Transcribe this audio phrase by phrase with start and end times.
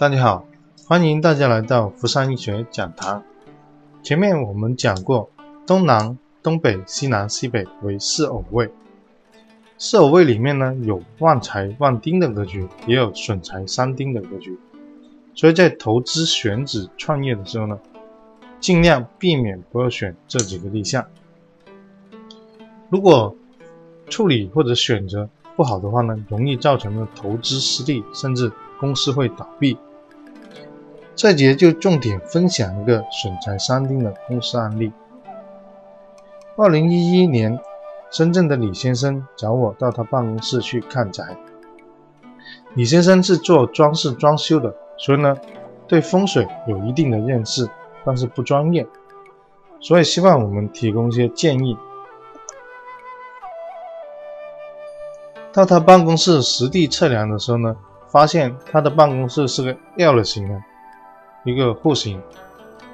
[0.00, 0.46] 大家好，
[0.88, 3.22] 欢迎大家来到福山医学讲堂。
[4.02, 5.28] 前面我们讲过，
[5.66, 8.72] 东南、东北、西南、西北为四偶位。
[9.76, 14.58] 四偶位里面呢，有旺财旺丁的格局，也有损财伤丁的格局。
[15.34, 17.78] 所以在投资选址创业的时候呢，
[18.58, 21.06] 尽量避免不要选这几个立项。
[22.88, 23.36] 如果
[24.08, 29.76] 处理或者选择不好的话呢，容易造成了投资失利，甚至公司会倒闭。
[31.20, 34.90] 这节就重点分享一个损财伤丁的公司案例。
[36.56, 37.60] 二零一一年，
[38.10, 41.36] 深圳的李先生找我到他办公室去看宅。
[42.72, 45.36] 李先生是做装饰装修的，所以呢，
[45.86, 47.68] 对风水有一定的认识，
[48.02, 48.86] 但是不专业，
[49.78, 51.76] 所以希望我们提供一些建议。
[55.52, 57.76] 到他办公室实地测量的时候呢，
[58.08, 60.62] 发现他的办公室是个 L 型的。
[61.44, 62.20] 一个户型，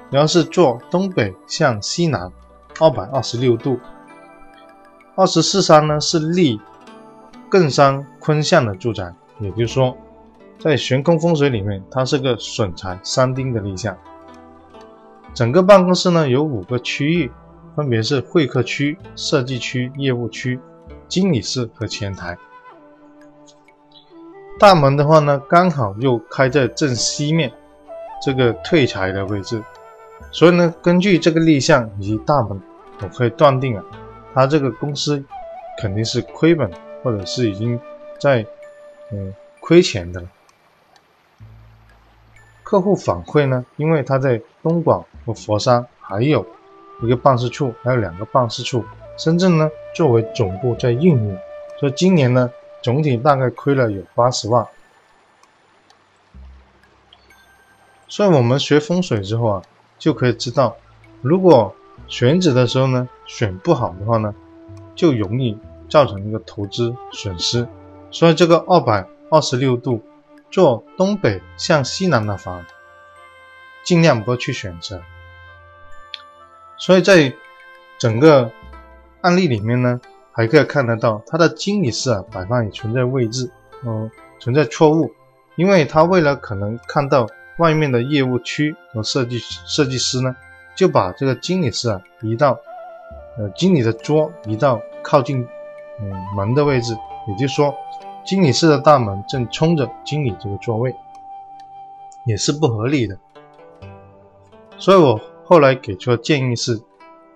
[0.09, 2.31] 然后是坐东北向西南
[2.79, 3.79] 二百二十六度，
[5.15, 6.59] 二十四山呢是立
[7.51, 9.97] 艮山坤向的住宅，也就是说，
[10.59, 13.97] 在悬空风水里面，它是个损财伤丁的立项。
[15.33, 17.31] 整个办公室呢有五个区域，
[17.75, 20.59] 分别是会客区、设计区、业务区、
[21.07, 22.37] 经理室和前台。
[24.57, 27.51] 大门的话呢，刚好又开在正西面。
[28.19, 29.63] 这个退财的位置，
[30.31, 32.59] 所以呢，根据这个立项以及大门，
[33.01, 33.83] 我可以断定啊，
[34.33, 35.23] 他这个公司
[35.79, 36.69] 肯定是亏本，
[37.03, 37.79] 或者是已经
[38.19, 38.45] 在
[39.11, 40.27] 嗯亏钱的了。
[42.63, 46.45] 客户反馈呢，因为他在东莞和佛山还有
[47.01, 48.83] 一个办事处，还有两个办事处，
[49.17, 51.37] 深圳呢作为总部在运营，
[51.79, 52.51] 所以今年呢
[52.81, 54.67] 总体大概亏了有八十万。
[58.09, 59.61] 所以我们学风水之后啊，
[59.99, 60.77] 就可以知道，
[61.21, 61.75] 如果
[62.07, 64.33] 选址的时候呢，选不好的话呢，
[64.95, 65.57] 就容易
[65.89, 67.67] 造成一个投资损失。
[68.09, 70.01] 所以这个二百二十六度
[70.49, 72.65] 做东北向西南的房，
[73.83, 75.01] 尽量不要去选择。
[76.77, 77.33] 所以在
[77.97, 78.49] 整个
[79.19, 79.99] 案例里面呢，
[80.31, 83.51] 还可以看得到它的经理室啊摆放也存在位置，
[83.83, 84.09] 嗯，
[84.39, 85.13] 存在错误，
[85.57, 87.27] 因为他为了可能看到。
[87.57, 90.35] 外面的业务区和设计设计师呢，
[90.75, 92.59] 就把这个经理室啊移到，
[93.37, 95.47] 呃，经理的桌移到靠近
[95.99, 96.95] 嗯门的位置，
[97.27, 97.73] 也就是说，
[98.23, 100.95] 经理室的大门正冲着经理这个座位，
[102.25, 103.17] 也是不合理的。
[104.77, 106.79] 所以我后来给出的建议是，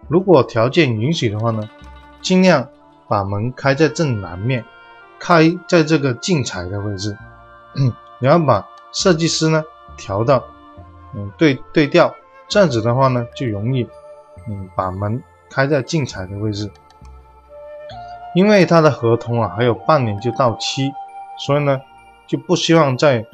[0.08, 1.68] 如果条件允许的话呢，
[2.22, 2.70] 尽量
[3.08, 4.64] 把门开在正南面，
[5.18, 7.18] 开在这个进财的位置，
[8.22, 9.64] 然后把设计师呢。
[9.98, 10.44] 调到，
[11.14, 12.16] 嗯，对对调，
[12.48, 13.88] 这样子的话呢，就容易，
[14.48, 16.72] 嗯，把门开在进财的位置。
[18.34, 20.92] 因为他的合同啊还有半年就到期，
[21.38, 21.82] 所以呢
[22.28, 23.26] 就不希望再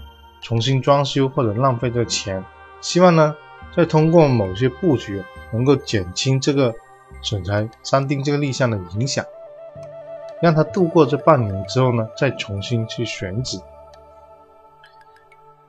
[0.42, 2.44] 重新装修或者浪费这个钱，
[2.82, 3.36] 希望呢
[3.76, 6.74] 再通过某些布局能够减轻这个
[7.22, 9.24] 损财三丁这个立项的影响，
[10.42, 13.60] 让他度过这半年之后呢，再重新去选址。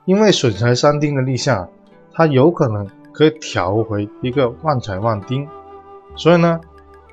[0.09, 1.69] 因为损财三丁的立项，
[2.11, 2.83] 它有可能
[3.13, 5.47] 可以调回一个旺财旺丁，
[6.15, 6.59] 所以呢，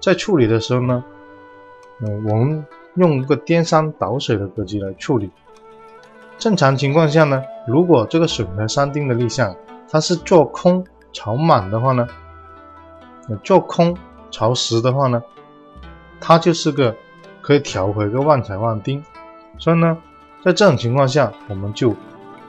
[0.00, 1.04] 在处理的时候呢，
[2.00, 2.64] 嗯，我们
[2.94, 5.30] 用一个颠山倒水的格局来处理。
[6.38, 9.54] 正常情况下呢，如果这个损财三丁的立项，
[9.90, 10.82] 它是做空
[11.12, 12.08] 朝满的话呢，
[13.44, 13.94] 做空
[14.30, 15.22] 朝实的话呢，
[16.18, 16.96] 它就是个
[17.42, 19.04] 可以调回个旺财旺丁，
[19.58, 19.98] 所以呢，
[20.42, 21.94] 在这种情况下，我们就。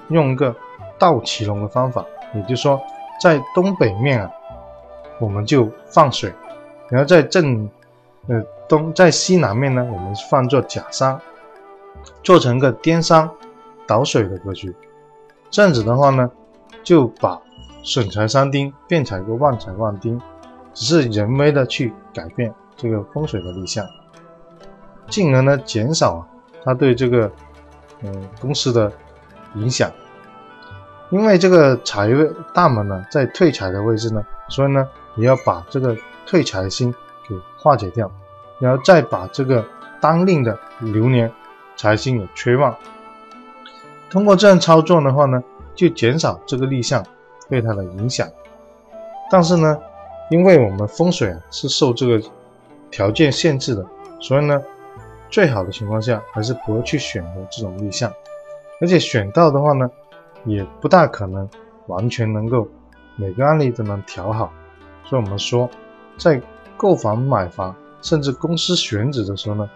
[0.09, 0.55] 用一个
[0.97, 2.81] 倒骑龙的方法，也就是说，
[3.19, 4.31] 在东北面啊，
[5.19, 6.33] 我们就放水，
[6.89, 7.69] 然后在正
[8.27, 11.19] 呃东在西南面呢，我们放做假山，
[12.23, 13.29] 做成个颠山
[13.85, 14.73] 倒水的格局。
[15.49, 16.31] 这样子的话呢，
[16.83, 17.41] 就把
[17.83, 20.21] 损财三丁变成一个旺财旺丁，
[20.73, 23.85] 只是人为的去改变这个风水的立项，
[25.09, 26.25] 进而呢减少
[26.63, 27.31] 它对这个
[28.03, 28.91] 嗯公司的。
[29.59, 29.91] 影响，
[31.09, 35.95] 因为这个财位大门呢在退财的位置呢，所以呢也要把这个
[36.25, 36.93] 退财星
[37.27, 38.11] 给化解掉，
[38.59, 39.65] 然后再把这个
[39.99, 41.31] 当令的流年
[41.75, 42.75] 财星也催旺。
[44.09, 45.43] 通过这样操作的话呢，
[45.75, 47.05] 就减少这个立项
[47.49, 48.27] 对它的影响。
[49.29, 49.77] 但是呢，
[50.29, 52.21] 因为我们风水啊是受这个
[52.89, 53.85] 条件限制的，
[54.21, 54.61] 所以呢，
[55.29, 58.11] 最好的情况下还是不要去选择这种立项。
[58.79, 59.89] 而且选到的话呢，
[60.45, 61.49] 也不大可能
[61.87, 62.67] 完全能够
[63.15, 64.51] 每个案例都能调好。
[65.03, 65.69] 所以，我们说，
[66.17, 66.41] 在
[66.75, 69.69] 购房、买房，甚至公司选址的时候呢，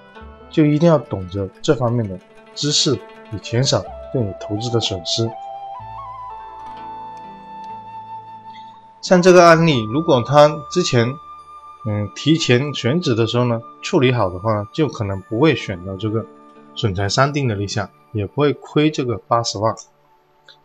[0.49, 2.19] 就一定要懂得这方面的
[2.53, 2.93] 知识，
[3.31, 5.29] 以减少对你投资的损失。
[9.01, 11.07] 像这个案例，如果他之前，
[11.87, 16.23] 嗯，提前选址的时候呢，处理好的话呢，就可能不会选到这个
[16.75, 19.75] 损财三定的立项，也不会亏这个八十万。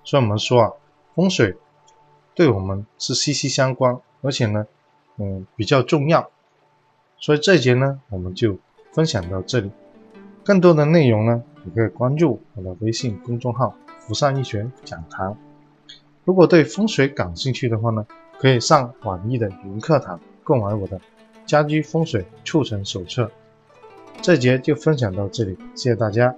[0.04, 0.72] 所以我们说啊，
[1.14, 1.56] 风水
[2.34, 4.66] 对我们是息息相关，而且呢，
[5.16, 6.30] 嗯，比较重要。
[7.18, 8.58] 所以这节呢，我们就
[8.92, 9.70] 分享到这里。
[10.44, 15.36] 更多的内容呢，你可以关注我的微信公众号“福善易学讲堂”。
[16.24, 18.06] 如果对风水感兴趣的话呢，
[18.38, 20.98] 可以上网易的云课堂购买我的
[21.46, 23.24] 《家居风水促成手册》。
[24.22, 26.36] 这节就分享到这里，谢谢大家。